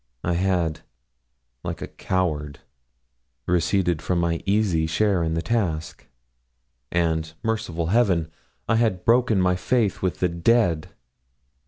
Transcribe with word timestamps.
I 0.23 0.33
had, 0.33 0.81
like 1.63 1.79
a 1.79 1.87
coward, 1.87 2.61
receded 3.45 4.01
from 4.01 4.17
my 4.19 4.41
easy 4.47 4.87
share 4.87 5.23
in 5.23 5.35
the 5.35 5.43
task; 5.43 6.07
and, 6.91 7.31
merciful 7.43 7.85
Heaven, 7.93 8.31
I 8.67 8.77
had 8.77 9.05
broken 9.05 9.39
my 9.39 9.55
faith 9.55 10.01
with 10.01 10.17
the 10.19 10.27
dead! 10.27 10.87